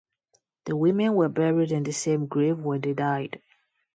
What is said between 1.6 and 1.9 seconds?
in